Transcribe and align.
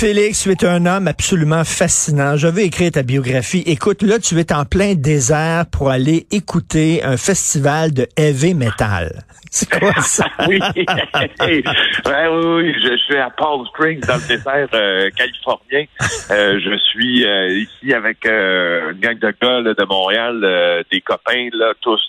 Félix, 0.00 0.44
tu 0.44 0.50
es 0.52 0.64
un 0.64 0.86
homme 0.86 1.08
absolument 1.08 1.62
fascinant. 1.62 2.34
Je 2.34 2.48
vais 2.48 2.64
écrire 2.64 2.90
ta 2.90 3.02
biographie. 3.02 3.62
Écoute, 3.66 4.00
là, 4.00 4.18
tu 4.18 4.40
es 4.40 4.50
en 4.50 4.64
plein 4.64 4.94
désert 4.94 5.66
pour 5.70 5.90
aller 5.90 6.26
écouter 6.30 7.04
un 7.04 7.18
festival 7.18 7.92
de 7.92 8.08
heavy 8.16 8.54
metal. 8.54 9.24
C'est 9.50 9.68
quoi 9.68 9.92
ça? 10.00 10.24
oui. 10.48 10.58
ouais, 10.74 11.62
oui, 12.06 12.44
oui, 12.46 12.74
je, 12.82 12.96
suis 13.04 13.18
à 13.18 13.28
Palm 13.28 13.66
Springs, 13.66 14.00
dans 14.00 14.16
le 14.16 14.26
désert 14.26 14.68
euh, 14.72 15.10
californien. 15.10 15.84
Euh, 16.30 16.58
je 16.64 16.78
suis 16.78 17.26
euh, 17.26 17.58
ici 17.58 17.92
avec 17.92 18.24
une 18.24 18.98
gang 19.00 19.18
de 19.18 19.34
gars 19.38 19.74
de 19.74 19.84
Montréal, 19.84 20.82
des 20.90 21.02
copains, 21.02 21.50
là, 21.52 21.74
tous 21.82 22.00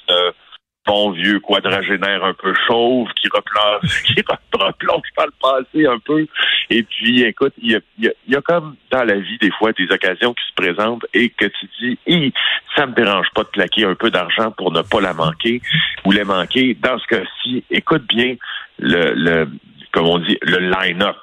bon 0.85 1.11
vieux 1.11 1.39
quadragénaire 1.39 2.23
un 2.23 2.33
peu 2.33 2.53
chauve 2.67 3.07
qui 3.13 3.27
replonge, 3.27 4.03
qui 4.05 4.23
replonge 4.53 5.03
dans 5.17 5.25
le 5.25 5.33
passé 5.41 5.85
un 5.85 5.99
peu. 5.99 6.25
Et 6.69 6.83
puis, 6.83 7.23
écoute, 7.23 7.53
il 7.61 7.71
y 7.71 7.75
a, 7.75 7.79
y, 7.99 8.09
y 8.27 8.35
a, 8.35 8.41
comme 8.41 8.75
dans 8.91 9.03
la 9.03 9.15
vie 9.15 9.37
des 9.39 9.51
fois 9.51 9.71
des 9.73 9.87
occasions 9.91 10.33
qui 10.33 10.43
se 10.47 10.53
présentent 10.55 11.05
et 11.13 11.29
que 11.29 11.45
tu 11.45 11.69
dis, 11.79 11.99
hey, 12.07 12.33
ça 12.75 12.85
me 12.85 12.93
dérange 12.93 13.27
pas 13.35 13.43
de 13.43 13.49
claquer 13.49 13.85
un 13.85 13.95
peu 13.95 14.09
d'argent 14.09 14.51
pour 14.51 14.71
ne 14.71 14.81
pas 14.81 15.01
la 15.01 15.13
manquer 15.13 15.61
ou 16.05 16.11
les 16.11 16.23
manquer. 16.23 16.75
Dans 16.81 16.97
ce 16.99 17.07
cas-ci, 17.07 17.63
écoute 17.69 18.07
bien 18.07 18.35
le, 18.79 19.13
le 19.13 19.47
comme 19.91 20.07
on 20.07 20.19
dit, 20.19 20.37
le 20.41 20.57
line-up 20.57 21.17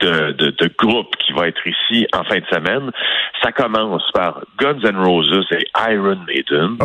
de, 0.00 0.32
de, 0.32 0.50
de, 0.50 0.70
groupe 0.76 1.16
qui 1.16 1.32
va 1.32 1.48
être 1.48 1.66
ici 1.66 2.06
en 2.12 2.24
fin 2.24 2.38
de 2.38 2.46
semaine. 2.46 2.90
Ça 3.42 3.52
commence 3.52 4.02
par 4.12 4.40
Guns 4.58 4.80
N' 4.82 4.96
Roses 4.96 5.46
et 5.52 5.64
Iron 5.92 6.18
Maiden. 6.26 6.76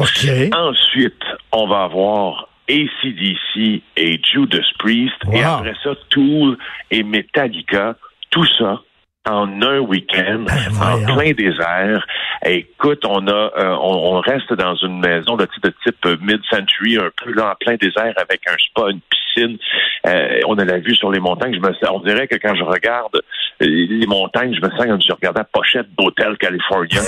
Ensuite, 0.55 1.23
on 1.51 1.67
va 1.67 1.83
avoir 1.83 2.49
ACDC 2.69 3.81
et 3.97 4.21
Judas 4.23 4.65
Priest. 4.77 5.15
Et 5.33 5.43
après 5.43 5.73
ça, 5.83 5.91
Tool 6.09 6.57
et 6.91 7.03
Metallica. 7.03 7.95
Tout 8.29 8.45
ça 8.59 8.81
en 9.27 9.61
un 9.61 9.79
week-end, 9.79 10.45
ben, 10.45 10.81
en 10.81 11.03
plein 11.05 11.31
désert. 11.33 12.05
Écoute, 12.45 13.03
on 13.05 13.27
a, 13.27 13.51
euh, 13.57 13.75
on, 13.81 14.19
reste 14.19 14.53
dans 14.53 14.75
une 14.75 14.99
maison 14.99 15.35
de 15.35 15.45
type, 15.45 15.63
de 15.63 15.73
type 15.83 16.21
mid-century, 16.21 16.97
un 16.97 17.09
peu 17.23 17.33
là 17.33 17.51
en 17.51 17.55
plein 17.55 17.75
désert 17.75 18.13
avec 18.15 18.41
un 18.47 18.55
spa, 18.57 18.89
une 18.89 19.01
piscine. 19.01 19.28
Euh, 19.37 20.39
on 20.47 20.57
a 20.57 20.65
la 20.65 20.79
vue 20.79 20.95
sur 20.95 21.11
les 21.11 21.19
montagnes. 21.19 21.53
Je 21.53 21.59
me, 21.59 21.91
on 21.91 21.99
dirait 21.99 22.27
que 22.27 22.35
quand 22.35 22.55
je 22.55 22.63
regarde 22.63 23.15
euh, 23.15 23.65
les 23.65 24.07
montagnes, 24.07 24.53
je 24.53 24.61
me 24.61 24.69
sens 24.71 24.85
comme 24.85 25.01
si 25.01 25.07
je 25.07 25.13
regardais 25.13 25.41
la 25.41 25.45
pochette 25.45 25.87
d'hôtel 25.97 26.37
californien. 26.37 27.01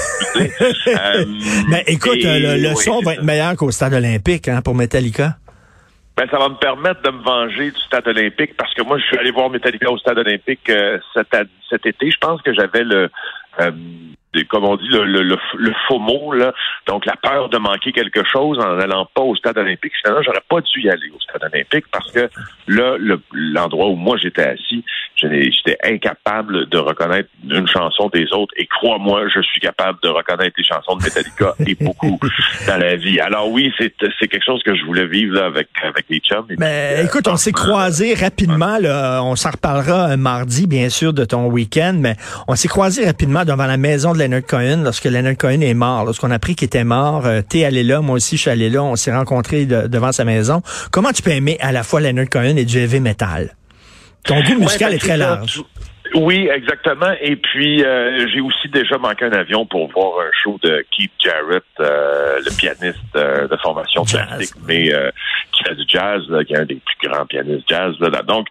Mais 1.69 1.83
écoute, 1.87 2.19
le, 2.23 2.75
son 2.75 3.01
va 3.01 3.13
être 3.13 3.23
meilleur 3.23 3.55
qu'au 3.55 3.71
stade 3.71 3.93
olympique 3.93 4.47
hein, 4.47 4.61
pour 4.63 4.75
Metallica. 4.75 5.35
Ben, 6.17 6.27
ça 6.29 6.37
va 6.37 6.49
me 6.49 6.55
permettre 6.55 7.01
de 7.01 7.09
me 7.09 7.23
venger 7.23 7.71
du 7.71 7.79
stade 7.79 8.07
olympique 8.07 8.55
parce 8.57 8.73
que 8.73 8.81
moi, 8.81 8.97
je 8.99 9.03
suis 9.05 9.17
allé 9.17 9.31
voir 9.31 9.49
Metallica 9.49 9.89
au 9.89 9.97
stade 9.97 10.17
olympique 10.17 10.69
euh, 10.69 10.99
cet, 11.13 11.35
cet 11.69 11.85
été. 11.85 12.11
Je 12.11 12.17
pense 12.17 12.41
que 12.41 12.53
j'avais 12.53 12.83
le, 12.83 13.09
euh, 13.59 13.71
comme 14.49 14.63
on 14.63 14.77
dit, 14.77 14.87
le, 14.87 15.03
le, 15.05 15.23
le, 15.23 15.73
faux 15.87 15.99
mot, 15.99 16.31
là. 16.33 16.53
donc 16.87 17.05
la 17.05 17.15
peur 17.15 17.49
de 17.49 17.57
manquer 17.57 17.91
quelque 17.91 18.23
chose 18.23 18.59
en 18.59 18.75
n'allant 18.75 19.05
pas 19.13 19.21
au 19.21 19.35
stade 19.35 19.57
olympique. 19.57 19.93
Finalement, 20.01 20.23
j'aurais 20.23 20.43
pas 20.47 20.61
dû 20.61 20.81
y 20.81 20.89
aller 20.89 21.09
au 21.13 21.19
stade 21.19 21.43
olympique 21.53 21.85
parce 21.91 22.11
que 22.11 22.29
là, 22.67 22.95
l'endroit 23.31 23.87
où 23.87 23.95
moi 23.95 24.17
j'étais 24.17 24.47
assis, 24.47 24.83
j'étais 25.21 25.77
incapable 25.83 26.67
de 26.69 26.77
reconnaître 26.77 27.29
une 27.49 27.67
chanson 27.67 28.09
des 28.09 28.31
autres. 28.33 28.53
Et 28.57 28.67
crois-moi, 28.67 29.27
je 29.33 29.41
suis 29.41 29.59
capable 29.59 29.99
de 30.03 30.09
reconnaître 30.09 30.55
les 30.57 30.63
chansons 30.63 30.95
de 30.95 31.03
Metallica 31.03 31.55
et 31.65 31.75
beaucoup 31.75 32.19
dans 32.67 32.77
la 32.77 32.95
vie. 32.95 33.19
Alors 33.19 33.49
oui, 33.49 33.71
c'est 33.77 33.91
quelque 34.27 34.45
chose 34.45 34.61
que 34.63 34.75
je 34.75 34.83
voulais 34.85 35.07
vivre 35.07 35.35
là, 35.35 35.45
avec, 35.45 35.69
avec 35.83 36.05
les 36.09 36.19
chums. 36.19 36.45
Mais 36.57 36.97
euh, 36.99 37.05
écoute, 37.05 37.27
on 37.27 37.37
s'est 37.37 37.51
croisés 37.51 38.13
rapidement. 38.13 38.77
Là, 38.79 39.21
on 39.23 39.35
s'en 39.35 39.51
reparlera 39.51 40.17
mardi, 40.17 40.67
bien 40.67 40.89
sûr, 40.89 41.13
de 41.13 41.25
ton 41.25 41.47
week-end, 41.47 41.95
mais 41.97 42.15
on 42.47 42.55
s'est 42.55 42.67
croisés 42.67 43.05
rapidement 43.05 43.45
devant 43.45 43.65
la 43.65 43.77
maison 43.77 44.13
de 44.13 44.19
Leonard 44.19 44.45
Cohen 44.47 44.81
lorsque 44.83 45.05
Leonard 45.05 45.37
Cohen 45.37 45.61
est 45.61 45.73
mort. 45.73 46.05
Lorsqu'on 46.05 46.31
a 46.31 46.35
appris 46.35 46.55
qu'il 46.55 46.65
était 46.65 46.83
mort, 46.83 47.25
euh, 47.25 47.41
t'es 47.47 47.65
allé 47.65 47.83
là, 47.83 48.01
moi 48.01 48.15
aussi 48.15 48.37
je 48.37 48.41
suis 48.41 48.49
allé 48.49 48.69
là, 48.69 48.83
on 48.83 48.95
s'est 48.95 49.13
rencontrés 49.13 49.65
devant 49.65 50.11
sa 50.11 50.25
maison. 50.25 50.61
Comment 50.91 51.11
tu 51.11 51.21
peux 51.21 51.31
aimer 51.31 51.57
à 51.59 51.71
la 51.71 51.83
fois 51.83 52.01
Leonard 52.01 52.29
Cohen 52.29 52.55
et 52.57 52.65
du 52.65 52.77
heavy 52.77 52.99
metal? 52.99 53.55
Ton 54.23 54.41
goût 54.41 54.59
musical 54.59 54.93
est 54.93 54.99
très 54.99 55.17
large. 55.17 55.61
Oui, 56.13 56.49
exactement. 56.53 57.13
Et 57.21 57.37
puis, 57.37 57.83
euh, 57.83 58.27
j'ai 58.27 58.41
aussi 58.41 58.67
déjà 58.67 58.97
manqué 58.97 59.25
un 59.25 59.31
avion 59.31 59.65
pour 59.65 59.89
voir 59.91 60.19
un 60.19 60.29
show 60.33 60.59
de 60.61 60.85
Keith 60.91 61.11
Jarrett, 61.23 61.63
euh, 61.79 62.39
le 62.43 62.57
pianiste 62.57 62.99
de 63.13 63.57
formation 63.63 64.03
classique, 64.03 64.55
mais 64.67 64.91
qui 65.53 65.63
fait 65.63 65.75
du 65.75 65.83
jazz, 65.87 66.21
qui 66.45 66.53
est 66.53 66.57
un 66.57 66.65
des 66.65 66.81
plus 66.85 67.09
grands 67.09 67.25
pianistes 67.25 67.63
jazz. 67.67 67.95
Là, 67.99 68.09
Donc, 68.23 68.47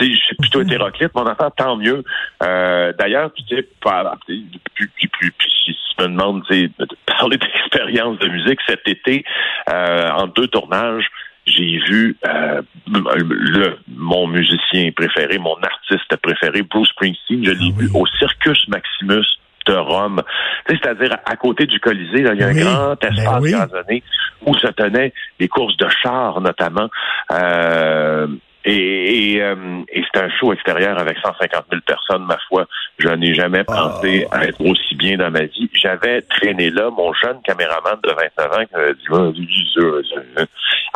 c'est 0.00 0.08
plutôt 0.40 0.62
mm-hmm. 0.62 0.66
hétéroclite. 0.66 1.14
Mon 1.14 1.26
enfant, 1.26 1.50
tant 1.50 1.76
mieux. 1.76 2.02
D'ailleurs, 2.40 3.32
tu 3.32 3.44
sais, 3.54 3.62
plus, 4.74 4.88
plus, 4.88 5.08
plus, 5.08 5.32
si 5.64 5.76
tu 5.96 6.02
me 6.02 6.08
demandes 6.08 6.42
de 6.50 6.88
parler 7.06 7.36
d'expérience 7.38 8.18
de 8.18 8.28
musique 8.28 8.58
cet 8.66 8.88
été, 8.88 9.24
en 9.68 10.26
deux 10.26 10.48
tournages, 10.48 11.06
j'ai 11.46 11.78
vu 11.86 12.16
euh, 12.26 12.62
le, 12.86 13.76
mon 13.88 14.26
musicien 14.26 14.90
préféré, 14.96 15.38
mon 15.38 15.56
artiste 15.62 16.16
préféré, 16.22 16.62
Bruce 16.62 16.88
Springsteen. 16.88 17.44
Je 17.44 17.50
l'ai 17.50 17.72
ah 17.76 17.80
vu 17.80 17.90
au 17.94 18.06
Circus 18.18 18.66
Maximus 18.68 19.26
de 19.66 19.74
Rome. 19.74 20.22
C'est-à-dire 20.66 21.16
à 21.24 21.36
côté 21.36 21.66
du 21.66 21.80
Colisée, 21.80 22.24
il 22.32 22.40
y 22.40 22.42
a 22.42 22.48
un 22.48 22.54
grand 22.54 23.04
espace 23.04 23.42
ben 23.42 24.00
où 24.46 24.54
se 24.56 24.66
tenaient 24.68 25.12
les 25.38 25.48
courses 25.48 25.76
de 25.76 25.88
chars 26.02 26.40
notamment. 26.40 26.88
Euh, 27.32 28.26
et, 28.66 29.42
euh, 29.42 29.82
et, 29.92 30.02
c'est 30.02 30.22
un 30.22 30.30
show 30.30 30.52
extérieur 30.54 30.98
avec 30.98 31.18
150 31.18 31.66
000 31.70 31.82
personnes, 31.86 32.24
ma 32.24 32.38
foi. 32.48 32.66
Je 32.98 33.08
n'ai 33.08 33.34
jamais 33.34 33.62
ah. 33.68 33.72
pensé 33.72 34.26
à 34.30 34.44
être 34.46 34.60
aussi 34.64 34.94
bien 34.94 35.18
dans 35.18 35.30
ma 35.30 35.42
vie. 35.42 35.68
J'avais 35.74 36.22
traîné 36.22 36.70
là 36.70 36.88
mon 36.90 37.12
jeune 37.12 37.42
caméraman 37.42 37.98
de 38.02 38.10
29 38.10 38.52
ans 38.52 38.64
qui 38.64 38.74
m'avait 39.12 39.32
dit, 39.32 39.74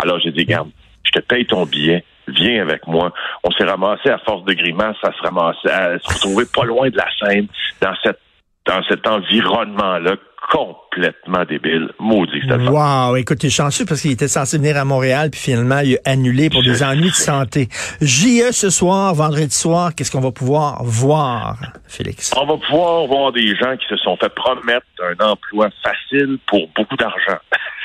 alors 0.03 0.19
j'ai 0.21 0.31
dit, 0.31 0.45
garde, 0.45 0.71
je 1.05 1.11
te 1.11 1.21
paye 1.21 1.47
ton 1.47 1.65
billet, 1.67 2.05
viens 2.29 2.62
avec 2.62 2.87
moi. 2.87 3.12
On 3.45 3.50
s'est 3.53 3.65
ramassé 3.65 4.11
à 4.11 4.19
force 4.19 4.45
de 4.45 4.55
grimaces, 4.55 4.97
à 5.03 5.12
se 5.12 5.23
ramasser, 5.23 5.69
à 5.69 5.99
se 5.99 6.15
retrouver 6.15 6.45
pas 6.53 6.65
loin 6.65 6.89
de 6.91 6.97
la 6.97 7.06
scène, 7.21 7.47
dans 7.81 7.95
cette 8.03 8.21
dans 8.67 8.83
cet 8.87 9.06
environnement-là 9.06 10.17
complètement 10.53 11.45
débile. 11.45 11.91
Maudit, 11.99 12.41
c'était 12.43 12.55
Wow, 12.55 13.17
écoute, 13.17 13.39
t'es 13.39 13.50
chanceux 13.50 13.85
parce 13.85 14.00
qu'il 14.00 14.12
était 14.12 14.29
censé 14.29 14.59
venir 14.59 14.77
à 14.77 14.85
Montréal, 14.85 15.31
puis 15.31 15.41
finalement, 15.41 15.81
il 15.81 15.97
a 16.05 16.11
annulé 16.11 16.49
pour 16.49 16.62
des 16.62 16.83
ennuis 16.83 17.11
de 17.11 17.15
santé. 17.15 17.69
JE 18.00 18.53
ce 18.53 18.71
soir, 18.71 19.15
vendredi 19.15 19.55
soir, 19.55 19.95
qu'est-ce 19.95 20.11
qu'on 20.11 20.21
va 20.21 20.33
pouvoir 20.33 20.83
voir, 20.85 21.56
Félix? 21.87 22.33
On 22.37 22.47
va 22.47 22.56
pouvoir 22.56 23.06
voir 23.06 23.33
des 23.33 23.55
gens 23.56 23.77
qui 23.77 23.87
se 23.89 23.97
sont 23.97 24.17
fait 24.17 24.33
promettre 24.35 24.87
un 25.03 25.25
emploi 25.25 25.69
facile 25.83 26.39
pour 26.47 26.69
beaucoup 26.75 26.97
d'argent. 26.97 27.39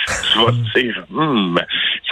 tu 0.34 0.40
vas 0.40 0.52
te 0.52 0.80
dire, 0.80 1.04
Hum, 1.14 1.60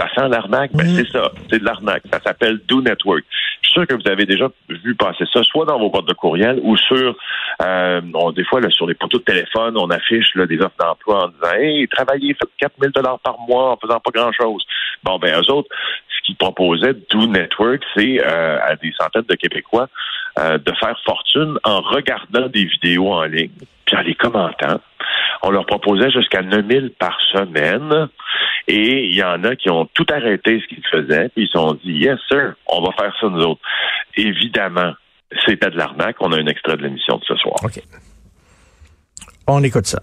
ça 0.01 0.07
sent 0.15 0.30
l'arnaque. 0.30 0.71
Ben, 0.74 0.88
c'est 0.95 1.07
ça, 1.09 1.31
c'est 1.50 1.59
de 1.59 1.65
l'arnaque. 1.65 2.03
Ça 2.12 2.19
s'appelle 2.21 2.59
Do 2.68 2.81
Network. 2.81 3.24
Je 3.62 3.69
suis 3.69 3.74
sûr 3.74 3.88
que 3.88 3.94
vous 3.94 4.09
avez 4.09 4.25
déjà 4.25 4.48
vu 4.69 4.95
passer 4.95 5.24
ça, 5.31 5.44
soit 5.44 5.65
dans 5.65 5.77
vos 5.80 5.89
boîtes 5.89 6.07
de 6.07 6.13
courriel 6.13 6.59
ou 6.63 6.75
sur, 6.77 7.15
euh, 7.62 8.01
on- 8.13 8.31
des 8.31 8.44
fois, 8.45 8.59
là, 8.59 8.69
sur 8.69 8.88
les 8.88 8.95
poteaux 8.95 9.19
de 9.19 9.24
téléphone, 9.24 9.77
on 9.77 9.89
affiche 9.89 10.33
là, 10.36 10.45
des 10.45 10.59
offres 10.59 10.75
d'emploi 10.80 11.25
en 11.25 11.27
disant, 11.27 11.53
hey, 11.59 11.88
travaillez, 11.88 12.33
faites 12.33 12.50
4000 12.57 12.92
dollars 12.92 13.19
par 13.19 13.38
mois 13.48 13.71
en 13.71 13.77
faisant 13.77 14.00
pas 14.00 14.12
grand-chose. 14.13 14.65
Bon, 15.03 15.19
ben, 15.19 15.39
eux 15.39 15.51
autres, 15.51 15.69
ce 16.18 16.25
qu'ils 16.25 16.36
proposaient, 16.36 16.94
Do 17.12 17.27
Network, 17.27 17.81
c'est 17.95 18.19
euh, 18.25 18.57
à 18.62 18.75
des 18.75 18.92
centaines 19.00 19.25
de 19.30 19.36
Québécois 19.36 19.88
euh, 20.39 20.57
de 20.57 20.71
faire 20.80 20.98
fortune 21.06 21.57
en 21.63 21.81
regardant 21.81 22.48
des 22.48 22.65
vidéos 22.65 23.12
en 23.13 23.24
ligne, 23.24 23.51
puis 23.86 23.95
en 23.98 24.01
les 24.01 24.15
commentant. 24.15 24.80
On 25.44 25.50
leur 25.50 25.65
proposait 25.65 26.12
jusqu'à 26.12 26.42
9000 26.42 26.92
par 27.00 27.19
semaine. 27.33 28.07
Et 28.68 29.08
il 29.08 29.16
y 29.16 29.24
en 29.24 29.44
a 29.44 29.56
qui 29.56 29.69
ont 29.69 29.86
tout 29.94 30.06
arrêté 30.12 30.62
ce 30.62 30.68
qu'ils 30.68 30.86
faisaient, 30.92 31.30
puis 31.30 31.44
ils 31.44 31.48
se 31.48 31.54
sont 31.54 31.74
dit, 31.84 31.94
yes, 31.94 32.19
sir, 32.30 32.54
on 32.68 32.81
va 32.81 32.92
faire 32.94 33.13
ça 33.19 33.28
nous 33.28 33.42
autres. 33.42 33.62
Évidemment, 34.16 34.94
c'était 35.46 35.69
de 35.69 35.78
l'arnaque. 35.78 36.18
On 36.19 36.31
a 36.31 36.38
un 36.38 36.48
extrait 36.48 36.78
de 36.78 36.84
l'émission 36.84 37.18
de 37.18 37.24
ce 37.25 37.36
soir. 37.36 37.56
OK. 37.63 37.81
On 39.48 39.63
écoute 39.63 39.88
ça. 39.88 40.02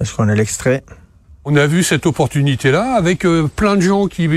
Est-ce 0.00 0.16
qu'on 0.16 0.28
a 0.28 0.34
l'extrait? 0.34 0.82
On 1.46 1.56
a 1.56 1.66
vu 1.66 1.82
cette 1.82 2.04
opportunité-là 2.04 2.96
avec 2.96 3.24
euh, 3.24 3.48
plein 3.56 3.76
de 3.76 3.80
gens 3.80 4.08
qui, 4.08 4.28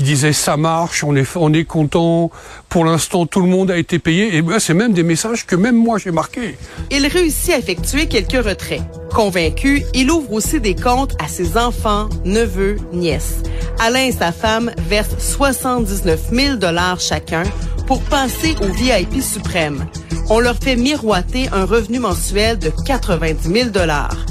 disaient 0.00 0.34
ça 0.34 0.58
marche, 0.58 1.02
on 1.02 1.16
est, 1.16 1.26
on 1.34 1.50
est 1.54 1.64
content, 1.64 2.30
pour 2.68 2.84
l'instant 2.84 3.24
tout 3.24 3.40
le 3.40 3.48
monde 3.48 3.70
a 3.70 3.78
été 3.78 3.98
payé. 3.98 4.36
Et 4.36 4.42
ben, 4.42 4.58
c'est 4.58 4.74
même 4.74 4.92
des 4.92 5.02
messages 5.02 5.46
que 5.46 5.56
même 5.56 5.76
moi 5.76 5.96
j'ai 5.96 6.10
marqués. 6.10 6.58
Il 6.90 7.06
réussit 7.06 7.54
à 7.54 7.58
effectuer 7.58 8.06
quelques 8.06 8.44
retraits. 8.44 8.82
Convaincu, 9.14 9.82
il 9.94 10.10
ouvre 10.10 10.30
aussi 10.34 10.60
des 10.60 10.74
comptes 10.74 11.16
à 11.24 11.26
ses 11.26 11.56
enfants, 11.56 12.10
neveux, 12.26 12.76
nièces. 12.92 13.42
Alain 13.78 14.04
et 14.04 14.12
sa 14.12 14.30
femme 14.30 14.70
versent 14.90 15.18
79 15.18 16.20
000 16.30 16.56
dollars 16.56 17.00
chacun 17.00 17.44
pour 17.86 18.02
passer 18.02 18.54
au 18.60 18.70
VIP 18.70 19.22
suprême. 19.22 19.86
On 20.28 20.38
leur 20.38 20.56
fait 20.56 20.76
miroiter 20.76 21.48
un 21.50 21.64
revenu 21.64 21.98
mensuel 21.98 22.58
de 22.58 22.70
90 22.84 23.48
000 23.50 23.70
dollars. 23.70 24.26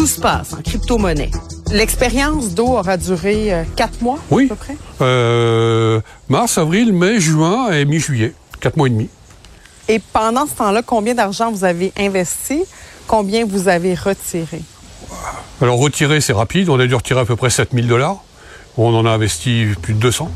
Tout 0.00 0.06
se 0.06 0.18
passe 0.18 0.54
en 0.54 0.62
crypto-monnaie. 0.62 1.30
L'expérience 1.72 2.54
d'eau 2.54 2.68
aura 2.68 2.96
duré 2.96 3.52
euh, 3.52 3.64
quatre 3.76 4.00
mois 4.00 4.18
Oui. 4.30 4.46
à 4.46 4.48
peu 4.48 4.54
près? 4.54 4.76
Euh, 5.02 6.00
mars, 6.30 6.56
avril, 6.56 6.94
mai, 6.94 7.20
juin 7.20 7.70
et 7.70 7.84
mi-juillet. 7.84 8.32
Quatre 8.60 8.78
mois 8.78 8.86
et 8.86 8.92
demi. 8.92 9.10
Et 9.88 9.98
pendant 9.98 10.46
ce 10.46 10.54
temps-là, 10.54 10.80
combien 10.80 11.14
d'argent 11.14 11.52
vous 11.52 11.64
avez 11.64 11.92
investi? 11.98 12.62
Combien 13.08 13.44
vous 13.44 13.68
avez 13.68 13.94
retiré? 13.94 14.62
Alors 15.60 15.78
retirer, 15.78 16.22
c'est 16.22 16.32
rapide. 16.32 16.70
On 16.70 16.80
a 16.80 16.86
dû 16.86 16.94
retirer 16.94 17.20
à 17.20 17.24
peu 17.26 17.36
près 17.36 17.50
7000 17.50 17.86
dollars. 17.86 18.24
On 18.78 18.94
en 18.94 19.04
a 19.04 19.10
investi 19.10 19.66
plus 19.82 19.92
de 19.92 19.98
200. 19.98 20.30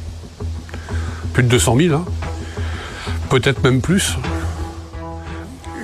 Plus 1.32 1.43
de 1.43 1.49
200 1.49 1.76
000. 1.78 1.94
Hein. 1.94 2.05
Peut-être 3.31 3.62
même 3.64 3.81
plus. 3.81 4.19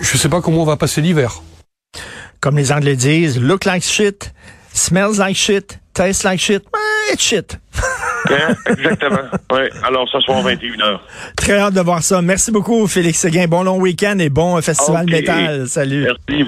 Je 0.03 0.19
sais 0.19 0.29
pas 0.29 0.43
comment 0.43 0.61
on 0.61 0.67
va 0.67 0.77
passer 0.77 1.01
l'hiver. 1.01 1.41
Comme 2.41 2.57
les 2.57 2.73
Anglais 2.73 2.97
disent, 2.97 3.39
look 3.39 3.67
like 3.67 3.83
shit, 3.83 4.33
smells 4.73 5.19
like 5.19 5.37
shit, 5.37 5.79
tastes 5.93 6.25
like 6.25 6.41
shit, 6.41 6.65
it's 7.13 7.23
shit. 7.23 7.59
Hein? 8.31 8.55
Exactement. 8.67 9.19
Oui. 9.53 9.63
Alors, 9.83 10.09
ce 10.09 10.21
soir, 10.21 10.45
21h. 10.45 11.01
Très 11.37 11.59
hâte 11.59 11.75
de 11.75 11.81
voir 11.81 12.03
ça. 12.03 12.23
Merci 12.23 12.53
beaucoup, 12.53 12.87
Félix 12.87 13.19
Séguin. 13.19 13.47
Bon 13.49 13.63
long 13.65 13.79
week-end 13.79 14.19
et 14.21 14.29
bon 14.29 14.57
euh, 14.57 14.61
festival 14.61 15.07
métal. 15.07 15.69
Salut. 15.69 16.07
Merci. 16.29 16.45